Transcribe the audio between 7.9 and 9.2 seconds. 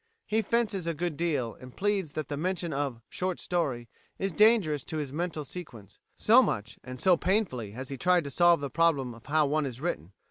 tried to solve the problem